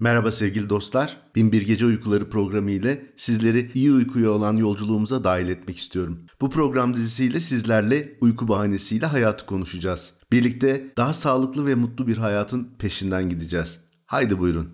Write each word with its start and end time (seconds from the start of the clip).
Merhaba 0.00 0.30
sevgili 0.30 0.70
dostlar. 0.70 1.16
Binbir 1.34 1.62
Gece 1.62 1.86
Uykuları 1.86 2.30
programı 2.30 2.70
ile 2.70 3.12
sizleri 3.16 3.70
iyi 3.74 3.92
uykuya 3.92 4.30
olan 4.30 4.56
yolculuğumuza 4.56 5.24
dahil 5.24 5.48
etmek 5.48 5.76
istiyorum. 5.76 6.26
Bu 6.40 6.50
program 6.50 6.94
dizisiyle 6.94 7.40
sizlerle 7.40 8.18
uyku 8.20 8.48
bahanesiyle 8.48 9.06
hayatı 9.06 9.46
konuşacağız. 9.46 10.14
Birlikte 10.32 10.92
daha 10.96 11.12
sağlıklı 11.12 11.66
ve 11.66 11.74
mutlu 11.74 12.06
bir 12.06 12.16
hayatın 12.18 12.68
peşinden 12.78 13.28
gideceğiz. 13.28 13.80
Haydi 14.06 14.38
buyurun. 14.38 14.68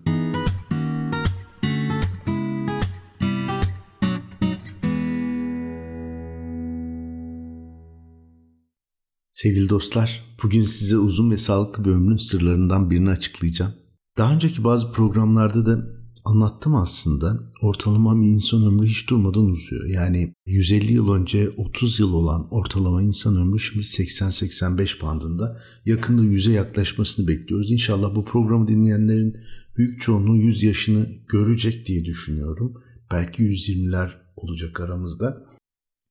Sevgili 9.31 9.69
dostlar, 9.69 10.35
bugün 10.43 10.63
size 10.63 10.97
uzun 10.97 11.31
ve 11.31 11.37
sağlıklı 11.37 11.85
bir 11.85 11.89
ömrün 11.89 12.17
sırlarından 12.17 12.89
birini 12.89 13.09
açıklayacağım. 13.09 13.82
Daha 14.17 14.33
önceki 14.33 14.63
bazı 14.63 14.91
programlarda 14.91 15.65
da 15.65 15.85
anlattım 16.25 16.75
aslında. 16.75 17.39
Ortalama 17.61 18.21
bir 18.21 18.27
insan 18.27 18.65
ömrü 18.65 18.87
hiç 18.87 19.09
durmadan 19.09 19.45
uzuyor. 19.45 19.85
Yani 19.85 20.33
150 20.45 20.93
yıl 20.93 21.13
önce 21.13 21.49
30 21.49 21.99
yıl 21.99 22.13
olan 22.13 22.47
ortalama 22.53 23.01
insan 23.01 23.37
ömrü 23.37 23.59
şimdi 23.59 23.83
80-85 23.83 25.01
bandında. 25.01 25.61
Yakında 25.85 26.21
100'e 26.21 26.53
yaklaşmasını 26.53 27.27
bekliyoruz. 27.27 27.71
İnşallah 27.71 28.15
bu 28.15 28.25
programı 28.25 28.67
dinleyenlerin 28.67 29.37
büyük 29.77 30.01
çoğunluğu 30.01 30.37
100 30.37 30.63
yaşını 30.63 31.09
görecek 31.27 31.87
diye 31.87 32.05
düşünüyorum. 32.05 32.73
Belki 33.11 33.43
120'ler 33.43 34.11
olacak 34.35 34.79
aramızda. 34.79 35.45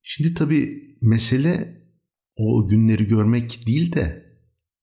Şimdi 0.02 0.34
tabii 0.34 0.96
mesele 1.00 1.82
o 2.36 2.66
günleri 2.66 3.06
görmek 3.06 3.66
değil 3.66 3.92
de 3.92 4.26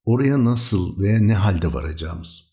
oraya 0.04 0.44
nasıl 0.44 1.00
veya 1.00 1.20
ne 1.20 1.34
halde 1.34 1.74
varacağımız. 1.74 2.49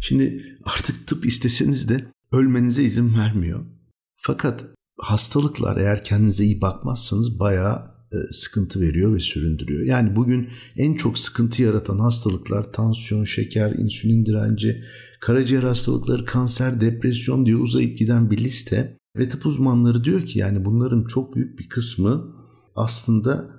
Şimdi 0.00 0.56
artık 0.64 1.06
tıp 1.06 1.26
isteseniz 1.26 1.88
de 1.88 2.04
ölmenize 2.32 2.82
izin 2.82 3.14
vermiyor. 3.14 3.66
Fakat 4.16 4.64
hastalıklar 4.98 5.76
eğer 5.76 6.04
kendinize 6.04 6.44
iyi 6.44 6.60
bakmazsanız 6.60 7.40
bayağı 7.40 7.90
e, 8.12 8.16
sıkıntı 8.32 8.80
veriyor 8.80 9.14
ve 9.14 9.20
süründürüyor. 9.20 9.86
Yani 9.86 10.16
bugün 10.16 10.48
en 10.76 10.94
çok 10.94 11.18
sıkıntı 11.18 11.62
yaratan 11.62 11.98
hastalıklar 11.98 12.72
tansiyon, 12.72 13.24
şeker, 13.24 13.72
insülin 13.72 14.26
direnci, 14.26 14.84
karaciğer 15.20 15.62
hastalıkları, 15.62 16.24
kanser, 16.24 16.80
depresyon 16.80 17.46
diye 17.46 17.56
uzayıp 17.56 17.98
giden 17.98 18.30
bir 18.30 18.38
liste. 18.38 19.00
Ve 19.16 19.28
tıp 19.28 19.46
uzmanları 19.46 20.04
diyor 20.04 20.22
ki 20.22 20.38
yani 20.38 20.64
bunların 20.64 21.04
çok 21.04 21.36
büyük 21.36 21.58
bir 21.58 21.68
kısmı 21.68 22.36
aslında 22.76 23.50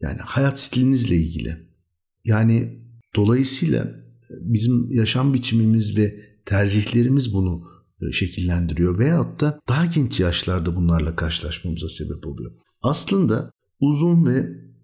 yani 0.00 0.18
hayat 0.20 0.60
stilinizle 0.60 1.16
ilgili. 1.16 1.68
Yani 2.24 2.82
dolayısıyla 3.16 4.03
bizim 4.40 4.90
yaşam 4.90 5.34
biçimimiz 5.34 5.98
ve 5.98 6.20
tercihlerimiz 6.46 7.34
bunu 7.34 7.62
e, 8.02 8.12
şekillendiriyor 8.12 8.98
veyahut 8.98 9.40
da 9.40 9.60
daha 9.68 9.86
genç 9.86 10.20
yaşlarda 10.20 10.76
bunlarla 10.76 11.16
karşılaşmamıza 11.16 11.88
sebep 11.88 12.26
oluyor. 12.26 12.52
Aslında 12.82 13.50
uzun 13.80 14.26
ve 14.26 14.38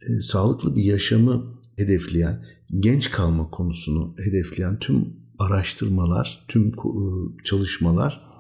e, 0.09 0.21
sağlıklı 0.21 0.77
bir 0.77 0.83
yaşamı 0.83 1.61
hedefleyen, 1.77 2.45
genç 2.81 3.11
kalma 3.11 3.51
konusunu 3.51 4.15
hedefleyen 4.19 4.79
tüm 4.79 5.21
araştırmalar, 5.39 6.45
tüm 6.49 6.69
e, 6.69 6.75
çalışmalar 7.45 8.31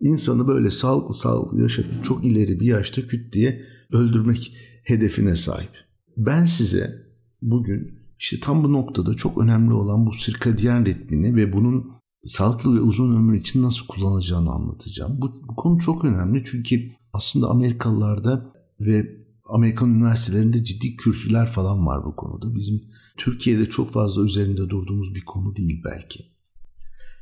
insanı 0.00 0.48
böyle 0.48 0.70
sağlıklı 0.70 1.14
sağlıklı 1.14 1.62
yaşatıp 1.62 2.04
çok 2.04 2.24
ileri 2.24 2.60
bir 2.60 2.66
yaşta 2.66 3.02
küt 3.02 3.32
diye 3.32 3.64
öldürmek 3.92 4.56
hedefine 4.84 5.36
sahip. 5.36 5.70
Ben 6.16 6.44
size 6.44 7.06
bugün 7.42 7.97
işte 8.18 8.40
tam 8.40 8.64
bu 8.64 8.72
noktada 8.72 9.14
çok 9.14 9.38
önemli 9.38 9.72
olan 9.72 10.06
bu 10.06 10.12
sirkadiyen 10.12 10.86
ritmini 10.86 11.36
ve 11.36 11.52
bunun 11.52 11.92
sağlıklı 12.24 12.76
ve 12.76 12.80
uzun 12.80 13.16
ömür 13.16 13.40
için 13.40 13.62
nasıl 13.62 13.86
kullanacağını 13.86 14.50
anlatacağım. 14.50 15.20
Bu, 15.20 15.32
bu 15.48 15.56
konu 15.56 15.78
çok 15.78 16.04
önemli 16.04 16.42
çünkü 16.44 16.90
aslında 17.12 17.48
Amerikalılarda 17.48 18.52
ve 18.80 19.18
Amerikan 19.48 19.94
üniversitelerinde 19.94 20.64
ciddi 20.64 20.96
kürsüler 20.96 21.46
falan 21.46 21.86
var 21.86 22.04
bu 22.04 22.16
konuda. 22.16 22.54
Bizim 22.54 22.80
Türkiye'de 23.16 23.66
çok 23.66 23.92
fazla 23.92 24.24
üzerinde 24.24 24.70
durduğumuz 24.70 25.14
bir 25.14 25.24
konu 25.24 25.56
değil 25.56 25.82
belki. 25.84 26.26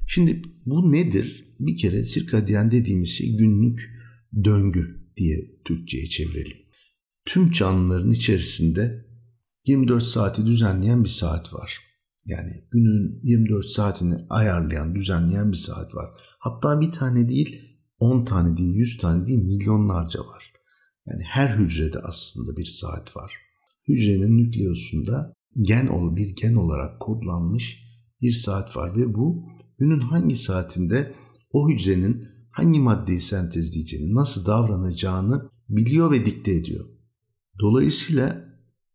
Şimdi 0.08 0.42
bu 0.66 0.92
nedir? 0.92 1.56
Bir 1.60 1.76
kere 1.76 2.04
sirkadiyen 2.04 2.70
dediğimiz 2.70 3.08
şey 3.08 3.36
günlük 3.36 3.90
döngü 4.44 5.06
diye 5.16 5.36
Türkçe'ye 5.64 6.06
çevirelim. 6.06 6.56
Tüm 7.26 7.50
canlıların 7.50 8.10
içerisinde 8.10 9.05
24 9.66 10.02
saati 10.02 10.46
düzenleyen 10.46 11.04
bir 11.04 11.08
saat 11.08 11.54
var. 11.54 11.78
Yani 12.26 12.64
günün 12.70 13.20
24 13.22 13.66
saatini 13.66 14.14
ayarlayan, 14.30 14.94
düzenleyen 14.94 15.52
bir 15.52 15.56
saat 15.56 15.94
var. 15.94 16.10
Hatta 16.38 16.80
bir 16.80 16.92
tane 16.92 17.28
değil, 17.28 17.78
10 17.98 18.24
tane 18.24 18.56
değil, 18.56 18.74
100 18.74 18.98
tane 18.98 19.26
değil, 19.26 19.42
milyonlarca 19.42 20.20
var. 20.20 20.52
Yani 21.06 21.22
her 21.24 21.48
hücrede 21.48 21.98
aslında 21.98 22.56
bir 22.56 22.64
saat 22.64 23.16
var. 23.16 23.32
Hücrenin 23.88 24.36
nükleusunda 24.36 25.32
gen 25.62 25.86
ol 25.86 26.16
bir 26.16 26.28
gen 26.28 26.54
olarak 26.54 27.00
kodlanmış 27.00 27.82
bir 28.20 28.32
saat 28.32 28.76
var 28.76 28.96
ve 28.96 29.14
bu 29.14 29.48
günün 29.78 30.00
hangi 30.00 30.36
saatinde 30.36 31.14
o 31.52 31.70
hücrenin 31.70 32.28
hangi 32.50 32.80
maddeyi 32.80 33.20
sentezleyeceğini, 33.20 34.14
nasıl 34.14 34.46
davranacağını 34.46 35.50
biliyor 35.68 36.10
ve 36.10 36.26
dikte 36.26 36.52
ediyor. 36.54 36.86
Dolayısıyla 37.60 38.45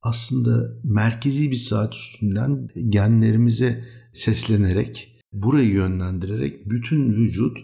aslında 0.01 0.73
merkezi 0.83 1.51
bir 1.51 1.55
saat 1.55 1.95
üstünden 1.95 2.69
genlerimize 2.89 3.85
seslenerek, 4.13 5.21
burayı 5.33 5.69
yönlendirerek 5.69 6.69
bütün 6.69 7.13
vücut 7.13 7.57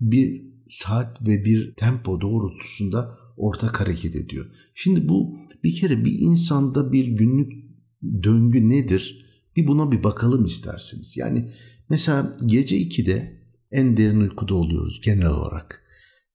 bir 0.00 0.42
saat 0.68 1.28
ve 1.28 1.44
bir 1.44 1.74
tempo 1.74 2.20
doğrultusunda 2.20 3.18
ortak 3.36 3.80
hareket 3.80 4.16
ediyor. 4.16 4.46
Şimdi 4.74 5.08
bu 5.08 5.38
bir 5.64 5.74
kere 5.74 6.04
bir 6.04 6.18
insanda 6.18 6.92
bir 6.92 7.06
günlük 7.06 7.52
döngü 8.22 8.70
nedir? 8.70 9.26
Bir 9.56 9.66
buna 9.66 9.92
bir 9.92 10.04
bakalım 10.04 10.44
isterseniz. 10.44 11.16
Yani 11.16 11.50
mesela 11.88 12.32
gece 12.46 12.76
2'de 12.76 13.42
en 13.70 13.96
derin 13.96 14.20
uykuda 14.20 14.54
oluyoruz 14.54 15.00
genel 15.04 15.30
olarak. 15.30 15.82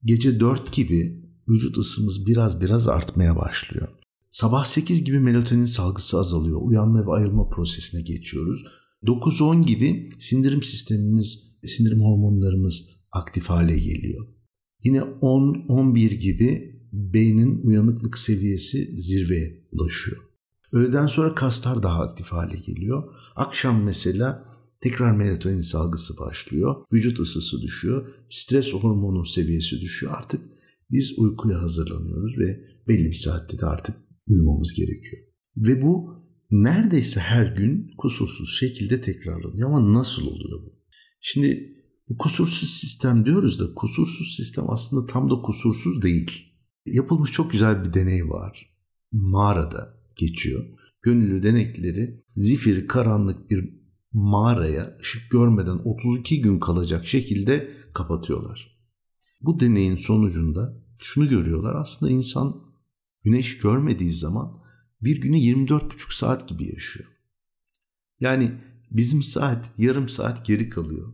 Gece 0.04 0.40
4 0.40 0.74
gibi 0.74 1.24
vücut 1.50 1.78
ısımız 1.78 2.28
biraz 2.28 2.62
biraz 2.62 2.88
artmaya 2.88 3.36
başlıyor. 3.36 3.88
Sabah 4.40 4.66
8 4.66 5.04
gibi 5.04 5.20
melatonin 5.20 5.66
salgısı 5.66 6.20
azalıyor. 6.20 6.60
Uyanma 6.62 7.08
ve 7.08 7.12
ayılma 7.12 7.50
prosesine 7.50 8.02
geçiyoruz. 8.02 8.64
9-10 9.04 9.66
gibi 9.66 10.10
sindirim 10.20 10.64
sistemimiz, 10.64 11.58
sindirim 11.66 12.00
hormonlarımız 12.00 12.90
aktif 13.12 13.46
hale 13.46 13.80
geliyor. 13.80 14.28
Yine 14.84 15.00
10-11 15.00 16.14
gibi 16.14 16.82
beynin 16.94 17.62
uyanıklık 17.64 18.18
seviyesi 18.18 18.98
zirveye 18.98 19.68
ulaşıyor. 19.72 20.18
Öğleden 20.72 21.08
sonra 21.08 21.36
kaslar 21.36 21.84
daha 21.84 22.04
aktif 22.04 22.28
hale 22.28 22.58
geliyor. 22.58 23.04
Akşam 23.36 23.84
mesela 23.84 24.46
tekrar 24.82 25.12
melatonin 25.12 25.62
salgısı 25.62 26.18
başlıyor. 26.18 26.76
Vücut 26.94 27.20
ısısı 27.20 27.62
düşüyor. 27.62 28.08
Stres 28.30 28.74
hormonu 28.74 29.26
seviyesi 29.26 29.82
düşüyor. 29.82 30.14
Artık 30.18 30.42
biz 30.92 31.20
uykuya 31.20 31.62
hazırlanıyoruz 31.62 32.38
ve 32.38 32.60
belli 32.88 33.06
bir 33.06 33.14
saatte 33.14 33.60
de 33.60 33.66
artık 33.66 34.07
uyumamız 34.30 34.74
gerekiyor. 34.74 35.24
Ve 35.58 35.82
bu 35.82 36.18
neredeyse 36.52 37.20
her 37.20 37.46
gün 37.46 37.92
kusursuz 37.98 38.58
şekilde 38.60 39.02
tekrarlanıyor 39.02 39.70
ama 39.70 39.94
nasıl 39.94 40.28
oluyor 40.28 40.62
bu? 40.66 40.78
Şimdi 41.22 41.78
bu 42.10 42.18
kusursuz 42.18 42.70
sistem 42.70 43.26
diyoruz 43.26 43.60
da 43.60 43.74
kusursuz 43.74 44.36
sistem 44.36 44.70
aslında 44.70 45.08
tam 45.08 45.30
da 45.30 45.36
kusursuz 45.36 46.02
değil. 46.02 46.32
Yapılmış 46.86 47.32
çok 47.32 47.52
güzel 47.52 47.86
bir 47.86 47.94
deney 47.94 48.30
var. 48.30 48.78
Mağarada 49.12 49.94
geçiyor. 50.18 50.66
Gönüllü 51.02 51.44
denekleri 51.44 52.24
zifiri 52.36 52.88
karanlık 52.88 53.50
bir 53.50 53.78
mağaraya 54.14 54.98
ışık 55.02 55.32
görmeden 55.32 55.80
32 55.86 56.42
gün 56.42 56.60
kalacak 56.60 57.08
şekilde 57.08 57.70
kapatıyorlar. 57.94 58.78
Bu 59.42 59.60
deneyin 59.60 59.96
sonucunda 59.96 60.84
şunu 61.00 61.30
görüyorlar. 61.30 61.76
Aslında 61.76 62.12
insan 62.12 62.67
güneş 63.28 63.58
görmediği 63.58 64.12
zaman 64.12 64.58
bir 65.02 65.22
günü 65.22 65.38
24,5 65.38 66.18
saat 66.18 66.50
gibi 66.50 66.70
yaşıyor. 66.74 67.10
Yani 68.20 68.52
bizim 68.92 69.24
saat 69.24 69.72
yarım 69.78 70.10
saat 70.10 70.46
geri 70.46 70.70
kalıyor. 70.70 71.14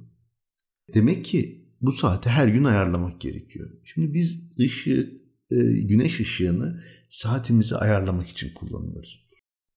Demek 0.94 1.26
ki 1.26 1.68
bu 1.82 1.92
saati 1.92 2.30
her 2.30 2.48
gün 2.48 2.64
ayarlamak 2.64 3.22
gerekiyor. 3.22 3.70
Şimdi 3.84 4.14
biz 4.14 4.58
ışığı, 4.60 5.22
e, 5.52 5.56
güneş 5.82 6.20
ışığını 6.20 6.84
saatimizi 7.10 7.76
ayarlamak 7.76 8.30
için 8.30 8.54
kullanıyoruz. 8.54 9.30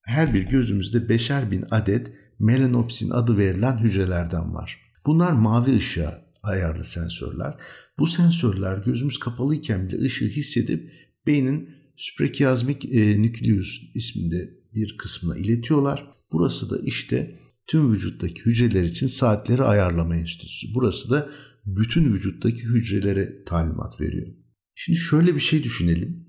Her 0.03 0.35
bir 0.35 0.43
gözümüzde 0.43 1.09
beşer 1.09 1.51
bin 1.51 1.65
adet 1.71 2.13
melanopsin 2.39 3.11
adı 3.11 3.39
verilen 3.39 3.79
hücrelerden 3.79 4.55
var. 4.55 4.81
Bunlar 5.07 5.33
mavi 5.33 5.77
ışığa 5.77 6.25
ayarlı 6.43 6.85
sensörler. 6.85 7.55
Bu 7.99 8.07
sensörler 8.07 8.79
gözümüz 8.79 9.19
kapalıyken 9.19 9.89
bile 9.89 10.05
ışığı 10.05 10.29
hissedip 10.29 10.93
beynin 11.27 11.76
Süprekiyazmik 11.97 12.85
e, 12.85 13.23
nükleus 13.23 13.83
isminde 13.95 14.51
bir 14.75 14.97
kısmına 14.99 15.37
iletiyorlar. 15.37 16.11
Burası 16.33 16.71
da 16.71 16.79
işte 16.85 17.41
tüm 17.67 17.93
vücuttaki 17.93 18.47
hücreler 18.47 18.85
için 18.85 19.07
saatleri 19.07 19.63
ayarlama 19.63 20.17
enstitüsü. 20.17 20.67
Burası 20.75 21.11
da 21.11 21.31
bütün 21.67 22.13
vücuttaki 22.13 22.63
hücrelere 22.63 23.45
talimat 23.45 24.01
veriyor. 24.01 24.27
Şimdi 24.75 24.99
şöyle 24.99 25.35
bir 25.35 25.41
şey 25.41 25.65
düşünelim. 25.65 26.27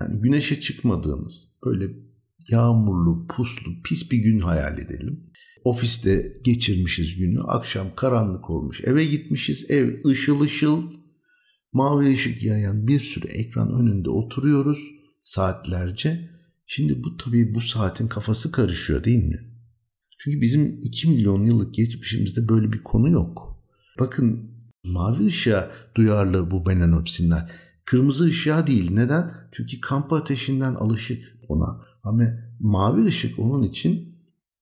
Yani 0.00 0.20
güneşe 0.20 0.60
çıkmadığımız 0.60 1.58
böyle 1.64 1.84
yağmurlu, 2.48 3.26
puslu, 3.26 3.82
pis 3.84 4.10
bir 4.10 4.18
gün 4.18 4.40
hayal 4.40 4.78
edelim. 4.78 5.30
Ofiste 5.64 6.32
geçirmişiz 6.44 7.16
günü. 7.16 7.40
Akşam 7.42 7.94
karanlık 7.96 8.50
olmuş. 8.50 8.80
Eve 8.84 9.04
gitmişiz. 9.04 9.70
Ev 9.70 10.04
ışıl 10.06 10.40
ışıl. 10.40 10.82
Mavi 11.72 12.12
ışık 12.12 12.42
yayan 12.42 12.86
bir 12.86 13.00
sürü 13.00 13.26
ekran 13.26 13.80
önünde 13.80 14.10
oturuyoruz 14.10 14.97
saatlerce. 15.20 16.30
Şimdi 16.66 17.04
bu 17.04 17.16
tabii 17.16 17.54
bu 17.54 17.60
saatin 17.60 18.08
kafası 18.08 18.52
karışıyor 18.52 19.04
değil 19.04 19.24
mi? 19.24 19.48
Çünkü 20.18 20.40
bizim 20.40 20.80
2 20.82 21.08
milyon 21.08 21.44
yıllık 21.44 21.74
geçmişimizde 21.74 22.48
böyle 22.48 22.72
bir 22.72 22.82
konu 22.82 23.10
yok. 23.10 23.62
Bakın 24.00 24.50
mavi 24.84 25.26
ışığa 25.26 25.70
duyarlı 25.94 26.50
bu 26.50 26.64
melanopsinler. 26.64 27.50
Kırmızı 27.84 28.24
ışığa 28.24 28.66
değil. 28.66 28.90
Neden? 28.90 29.30
Çünkü 29.52 29.80
kamp 29.80 30.12
ateşinden 30.12 30.74
alışık 30.74 31.22
ona. 31.48 31.80
Ama 32.02 32.24
mavi 32.60 33.04
ışık 33.04 33.38
onun 33.38 33.62
için 33.62 34.18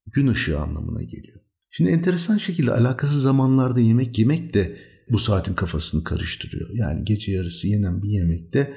gün 0.07 0.27
ışığı 0.27 0.61
anlamına 0.61 1.03
geliyor. 1.03 1.41
Şimdi 1.71 1.91
enteresan 1.91 2.39
şekilde 2.39 2.73
alakasız 2.73 3.23
zamanlarda 3.23 3.81
yemek 3.81 4.19
yemek 4.19 4.55
de 4.55 4.79
bu 5.11 5.19
saatin 5.19 5.55
kafasını 5.55 6.05
karıştırıyor. 6.05 6.71
Yani 6.73 7.05
gece 7.05 7.33
yarısı 7.33 7.69
yenen 7.69 8.03
bir 8.03 8.09
yemekte 8.09 8.75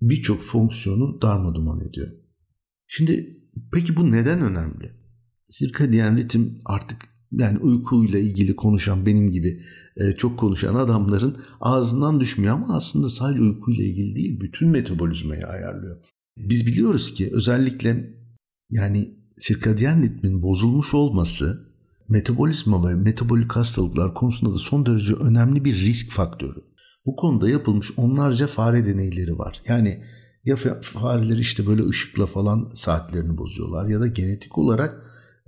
birçok 0.00 0.42
fonksiyonu 0.42 1.22
darmaduman 1.22 1.80
ediyor. 1.80 2.08
Şimdi 2.86 3.40
peki 3.72 3.96
bu 3.96 4.10
neden 4.10 4.42
önemli? 4.42 4.92
Sirkadiyen 5.48 6.16
ritim 6.16 6.58
artık 6.64 6.98
yani 7.32 7.58
uykuyla 7.58 8.18
ilgili 8.18 8.56
konuşan 8.56 9.06
benim 9.06 9.32
gibi 9.32 9.62
e, 9.96 10.12
çok 10.12 10.38
konuşan 10.38 10.74
adamların 10.74 11.36
ağzından 11.60 12.20
düşmüyor 12.20 12.54
ama 12.54 12.76
aslında 12.76 13.08
sadece 13.08 13.42
uykuyla 13.42 13.84
ilgili 13.84 14.16
değil 14.16 14.40
bütün 14.40 14.68
metabolizmayı 14.68 15.46
ayarlıyor. 15.46 15.96
Biz 16.38 16.66
biliyoruz 16.66 17.14
ki 17.14 17.30
özellikle 17.32 18.14
yani 18.70 19.14
sirkadiyen 19.38 20.02
ritmin 20.02 20.42
bozulmuş 20.42 20.94
olması 20.94 21.66
metabolizma 22.08 22.88
ve 22.88 22.94
metabolik 22.94 23.52
hastalıklar 23.52 24.14
konusunda 24.14 24.54
da 24.54 24.58
son 24.58 24.86
derece 24.86 25.14
önemli 25.14 25.64
bir 25.64 25.74
risk 25.74 26.10
faktörü. 26.10 26.60
Bu 27.06 27.16
konuda 27.16 27.48
yapılmış 27.48 27.90
onlarca 27.96 28.46
fare 28.46 28.86
deneyleri 28.86 29.38
var. 29.38 29.62
Yani 29.68 30.02
ya 30.44 30.56
fareleri 30.82 31.40
işte 31.40 31.66
böyle 31.66 31.88
ışıkla 31.88 32.26
falan 32.26 32.72
saatlerini 32.74 33.38
bozuyorlar 33.38 33.88
ya 33.88 34.00
da 34.00 34.06
genetik 34.06 34.58
olarak 34.58 35.02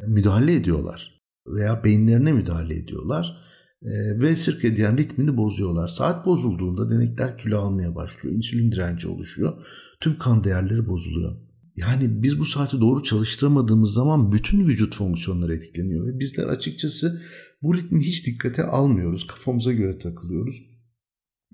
müdahale 0.06 0.54
ediyorlar 0.54 1.20
veya 1.46 1.84
beyinlerine 1.84 2.32
müdahale 2.32 2.76
ediyorlar 2.76 3.36
e, 3.82 4.20
ve 4.20 4.36
sirkadiyen 4.36 4.96
ritmini 4.98 5.36
bozuyorlar. 5.36 5.88
Saat 5.88 6.26
bozulduğunda 6.26 6.90
denekler 6.90 7.36
kilo 7.38 7.58
almaya 7.58 7.94
başlıyor, 7.94 8.36
insülin 8.36 8.72
direnci 8.72 9.08
oluşuyor, 9.08 9.52
tüm 10.00 10.18
kan 10.18 10.44
değerleri 10.44 10.88
bozuluyor. 10.88 11.36
Yani 11.76 12.22
biz 12.22 12.38
bu 12.38 12.44
saati 12.44 12.80
doğru 12.80 13.02
çalıştıramadığımız 13.02 13.92
zaman 13.92 14.32
bütün 14.32 14.66
vücut 14.66 14.96
fonksiyonları 14.96 15.54
etkileniyor 15.54 16.06
ve 16.06 16.18
bizler 16.18 16.46
açıkçası 16.46 17.22
bu 17.62 17.76
ritmi 17.76 18.04
hiç 18.04 18.26
dikkate 18.26 18.64
almıyoruz. 18.64 19.26
Kafamıza 19.26 19.72
göre 19.72 19.98
takılıyoruz. 19.98 20.77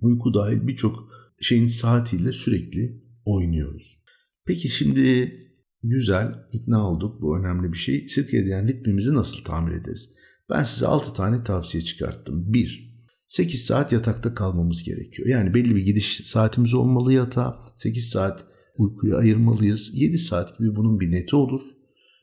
Uyku 0.01 0.35
dahil 0.35 0.67
birçok 0.67 1.09
şeyin 1.41 1.67
saatiyle 1.67 2.33
sürekli 2.33 3.03
oynuyoruz. 3.25 4.05
Peki 4.47 4.69
şimdi 4.69 5.35
güzel 5.83 6.35
ikna 6.53 6.91
olduk 6.91 7.23
bu 7.23 7.39
önemli 7.39 7.73
bir 7.73 7.79
şey. 7.79 8.09
Sirkadiyen 8.09 8.69
ritmimizi 8.69 9.15
nasıl 9.15 9.45
tamir 9.45 9.73
ederiz? 9.73 10.15
Ben 10.51 10.65
size 10.65 10.87
6 10.87 11.15
tane 11.15 11.45
tavsiye 11.45 11.85
çıkarttım. 11.85 12.53
1. 12.53 12.95
8 13.27 13.65
saat 13.65 13.93
yatakta 13.93 14.35
kalmamız 14.35 14.83
gerekiyor. 14.83 15.29
Yani 15.29 15.55
belli 15.55 15.77
bir 15.77 15.85
gidiş 15.85 16.23
saatimiz 16.25 16.75
olmalı 16.75 17.13
yatağa. 17.13 17.67
8 17.77 18.09
saat 18.09 18.45
uykuya 18.77 19.17
ayırmalıyız. 19.17 19.91
7 19.95 20.19
saat 20.19 20.59
gibi 20.59 20.77
bunun 20.77 21.01
bir 21.01 21.11
neti 21.11 21.37
olur. 21.37 21.61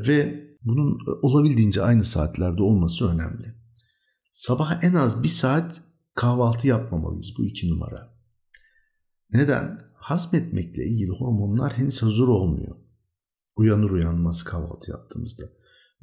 Ve 0.07 0.47
bunun 0.63 0.97
olabildiğince 1.21 1.81
aynı 1.81 2.03
saatlerde 2.03 2.63
olması 2.63 3.07
önemli. 3.07 3.56
Sabah 4.33 4.83
en 4.83 4.94
az 4.94 5.24
bir 5.24 5.27
saat 5.27 5.81
kahvaltı 6.21 6.68
yapmamalıyız 6.68 7.33
bu 7.38 7.45
iki 7.45 7.69
numara. 7.69 8.13
Neden? 9.33 9.79
Hazmetmekle 9.95 10.85
ilgili 10.85 11.09
hormonlar 11.09 11.77
henüz 11.77 12.03
hazır 12.03 12.27
olmuyor. 12.27 12.75
Uyanır 13.56 13.89
uyanmaz 13.89 14.44
kahvaltı 14.44 14.91
yaptığımızda. 14.91 15.44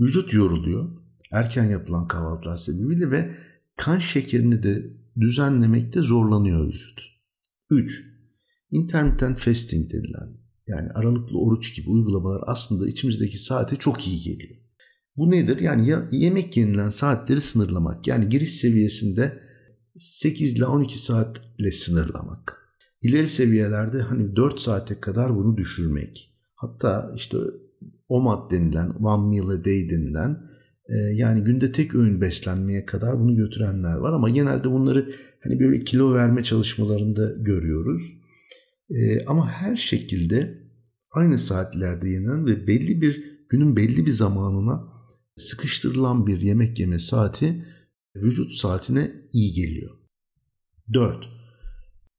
Vücut 0.00 0.32
yoruluyor. 0.32 1.02
Erken 1.32 1.64
yapılan 1.64 2.08
kahvaltılar 2.08 2.56
sebebiyle 2.56 3.10
ve 3.10 3.36
kan 3.76 3.98
şekerini 3.98 4.62
de 4.62 4.96
düzenlemekte 5.20 6.00
zorlanıyor 6.00 6.68
vücut. 6.68 7.00
3. 7.70 8.02
Intermittent 8.70 9.38
fasting 9.38 9.92
denilen 9.92 10.36
yani 10.66 10.90
aralıklı 10.90 11.38
oruç 11.38 11.76
gibi 11.76 11.90
uygulamalar 11.90 12.42
aslında 12.46 12.88
içimizdeki 12.88 13.38
saate 13.38 13.76
çok 13.76 14.06
iyi 14.06 14.20
geliyor. 14.20 14.60
Bu 15.16 15.30
nedir? 15.30 15.60
Yani 15.60 15.88
ya, 15.88 16.08
yemek 16.10 16.56
yenilen 16.56 16.88
saatleri 16.88 17.40
sınırlamak. 17.40 18.06
Yani 18.06 18.28
giriş 18.28 18.50
seviyesinde 18.50 19.47
8 19.98 20.56
ile 20.56 20.66
12 20.66 20.98
saatle 20.98 21.72
sınırlamak. 21.72 22.58
İleri 23.02 23.28
seviyelerde 23.28 24.00
hani 24.00 24.36
4 24.36 24.60
saate 24.60 25.00
kadar 25.00 25.36
bunu 25.36 25.56
düşürmek. 25.56 26.34
Hatta 26.54 27.12
işte 27.16 27.38
OMAD 28.08 28.50
denilen, 28.50 28.90
one 28.90 29.36
meal 29.36 29.48
a 29.48 29.64
day 29.64 29.90
denilen 29.90 30.38
e, 30.88 30.94
yani 30.96 31.44
günde 31.44 31.72
tek 31.72 31.94
öğün 31.94 32.20
beslenmeye 32.20 32.86
kadar 32.86 33.20
bunu 33.20 33.36
götürenler 33.36 33.94
var 33.96 34.12
ama 34.12 34.30
genelde 34.30 34.70
bunları 34.70 35.14
hani 35.40 35.60
böyle 35.60 35.84
kilo 35.84 36.14
verme 36.14 36.42
çalışmalarında 36.42 37.32
görüyoruz. 37.38 38.02
E, 38.90 39.24
ama 39.24 39.50
her 39.50 39.76
şekilde 39.76 40.58
aynı 41.10 41.38
saatlerde 41.38 42.08
yenen 42.08 42.46
ve 42.46 42.66
belli 42.66 43.00
bir 43.00 43.38
günün 43.48 43.76
belli 43.76 44.06
bir 44.06 44.10
zamanına 44.10 44.84
sıkıştırılan 45.36 46.26
bir 46.26 46.40
yemek 46.40 46.78
yeme 46.78 46.98
saati 46.98 47.64
vücut 48.22 48.52
saatine 48.52 49.12
iyi 49.32 49.52
geliyor. 49.52 49.98
4. 50.92 51.28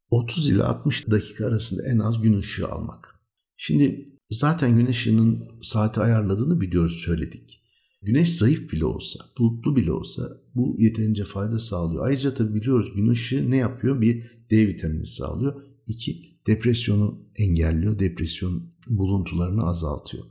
30 0.10 0.50
ile 0.50 0.64
60 0.64 1.12
dakika 1.12 1.48
arasında 1.48 1.88
en 1.88 2.00
az 2.00 2.22
gün 2.22 2.38
ışığı 2.38 2.68
almak. 2.68 3.20
Şimdi 3.58 4.06
zaten 4.30 4.76
güneş 4.76 4.90
ışığının 4.90 5.50
saati 5.62 6.02
ayarladığını 6.02 6.62
biliyoruz 6.62 6.94
söyledik. 7.06 7.64
Güneş 8.02 8.38
zayıf 8.38 8.72
bile 8.72 8.86
olsa, 8.86 9.20
bulutlu 9.40 9.76
bile 9.76 9.92
olsa 9.92 10.38
bu 10.56 10.76
yeterince 10.80 11.26
fayda 11.26 11.60
sağlıyor. 11.60 12.06
Ayrıca 12.06 12.34
tabi 12.34 12.56
biliyoruz 12.56 12.94
gün 12.96 13.10
ışığı 13.10 13.52
ne 13.52 13.58
yapıyor? 13.58 14.02
Bir 14.02 14.46
D 14.52 14.68
vitamini 14.68 15.06
sağlıyor. 15.06 15.64
İki, 15.88 16.40
depresyonu 16.48 17.30
engelliyor. 17.36 18.00
Depresyon 18.00 18.74
buluntularını 18.88 19.68
azaltıyor. 19.68 20.26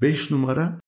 Beş 0.00 0.30
numara 0.30 0.80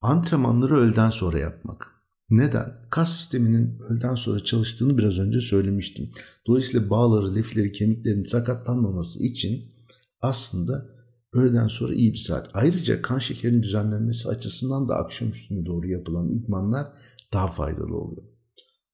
antrenmanları 0.00 0.76
öğleden 0.76 1.10
sonra 1.10 1.38
yapmak. 1.38 1.93
Neden? 2.30 2.72
Kas 2.90 3.16
sisteminin 3.16 3.78
öğleden 3.78 4.14
sonra 4.14 4.44
çalıştığını 4.44 4.98
biraz 4.98 5.18
önce 5.18 5.40
söylemiştim. 5.40 6.10
Dolayısıyla 6.46 6.90
bağları, 6.90 7.34
lifleri, 7.34 7.72
kemiklerin 7.72 8.24
sakatlanmaması 8.24 9.24
için 9.24 9.72
aslında 10.20 10.86
öğleden 11.32 11.68
sonra 11.68 11.94
iyi 11.94 12.12
bir 12.12 12.18
saat. 12.18 12.50
Ayrıca 12.54 13.02
kan 13.02 13.18
şekerinin 13.18 13.62
düzenlenmesi 13.62 14.28
açısından 14.28 14.88
da 14.88 14.96
akşam 14.96 15.28
üstüne 15.30 15.66
doğru 15.66 15.88
yapılan 15.88 16.30
idmanlar 16.30 16.86
daha 17.32 17.48
faydalı 17.48 17.96
oluyor. 17.96 18.28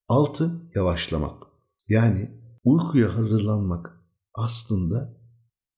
6. 0.09 0.51
Yavaşlamak. 0.75 1.43
Yani 1.89 2.31
uykuya 2.65 3.17
hazırlanmak 3.17 4.01
aslında 4.35 5.21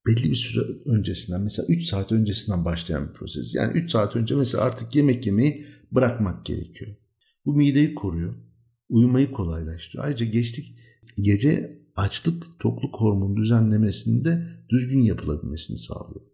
belli 0.07 0.31
bir 0.31 0.35
süre 0.35 0.65
öncesinden 0.87 1.43
mesela 1.43 1.67
3 1.69 1.85
saat 1.85 2.13
öncesinden 2.13 2.65
başlayan 2.65 3.09
bir 3.09 3.13
proses. 3.13 3.55
Yani 3.55 3.73
3 3.73 3.91
saat 3.91 4.17
önce 4.17 4.35
mesela 4.35 4.65
artık 4.65 4.95
yemek 4.97 5.27
yemeyi 5.27 5.67
bırakmak 5.93 6.47
gerekiyor. 6.47 6.97
Bu 7.47 7.53
mideyi 7.53 7.95
koruyor. 7.95 8.35
Uyumayı 8.89 9.33
kolaylaştırıyor. 9.33 10.05
Ayrıca 10.05 10.27
geçtik 10.27 10.79
gece 11.17 11.83
açlık 11.97 12.61
tokluk 12.61 12.97
hormonu 12.97 13.37
düzenlemesinin 13.37 14.25
de 14.25 14.49
düzgün 14.69 15.03
yapılabilmesini 15.03 15.79
sağlıyor. 15.79 16.27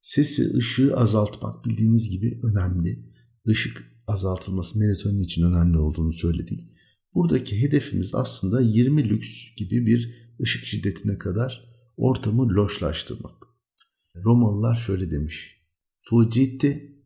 Sesi, 0.00 0.56
ışığı 0.56 0.96
azaltmak 0.96 1.64
bildiğiniz 1.64 2.10
gibi 2.10 2.40
önemli. 2.42 3.12
Işık 3.46 3.92
azaltılması 4.06 4.78
melatonin 4.78 5.22
için 5.22 5.42
önemli 5.42 5.78
olduğunu 5.78 6.12
söyledik. 6.12 6.60
Buradaki 7.14 7.62
hedefimiz 7.62 8.14
aslında 8.14 8.60
20 8.60 9.08
lüks 9.08 9.56
gibi 9.56 9.86
bir 9.86 10.30
ışık 10.40 10.64
şiddetine 10.64 11.18
kadar 11.18 11.76
ortamı 11.96 12.48
loşlaştırmak. 12.48 13.46
Romalılar 14.16 14.74
şöyle 14.74 15.10
demiş. 15.10 15.56
Fugiti 16.00 16.96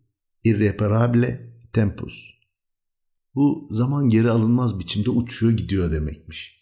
irreparable 0.44 1.54
tempus. 1.72 2.39
Bu 3.34 3.68
zaman 3.70 4.08
geri 4.08 4.30
alınmaz 4.30 4.78
biçimde 4.78 5.10
uçuyor 5.10 5.52
gidiyor 5.52 5.92
demekmiş. 5.92 6.60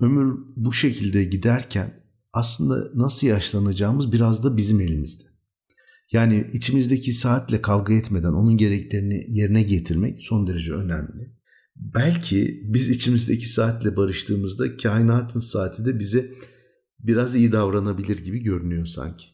Ömür 0.00 0.38
bu 0.56 0.72
şekilde 0.72 1.24
giderken 1.24 2.04
aslında 2.32 2.90
nasıl 2.94 3.26
yaşlanacağımız 3.26 4.12
biraz 4.12 4.44
da 4.44 4.56
bizim 4.56 4.80
elimizde. 4.80 5.24
Yani 6.12 6.50
içimizdeki 6.52 7.12
saatle 7.12 7.62
kavga 7.62 7.94
etmeden 7.94 8.32
onun 8.32 8.56
gereklerini 8.56 9.24
yerine 9.28 9.62
getirmek 9.62 10.22
son 10.22 10.46
derece 10.46 10.72
önemli. 10.72 11.40
Belki 11.76 12.62
biz 12.64 12.88
içimizdeki 12.88 13.48
saatle 13.48 13.96
barıştığımızda 13.96 14.76
kainatın 14.76 15.40
saati 15.40 15.84
de 15.84 15.98
bize 15.98 16.30
biraz 17.00 17.34
iyi 17.34 17.52
davranabilir 17.52 18.18
gibi 18.18 18.38
görünüyor 18.38 18.86
sanki. 18.86 19.24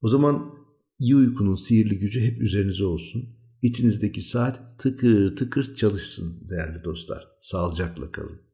O 0.00 0.08
zaman 0.08 0.54
iyi 0.98 1.16
uykunun 1.16 1.56
sihirli 1.56 1.98
gücü 1.98 2.20
hep 2.20 2.42
üzerinize 2.42 2.84
olsun. 2.84 3.35
İçinizdeki 3.66 4.20
saat 4.20 4.78
tıkır 4.78 5.36
tıkır 5.36 5.74
çalışsın 5.74 6.48
değerli 6.50 6.84
dostlar. 6.84 7.28
Sağlıcakla 7.40 8.12
kalın. 8.12 8.45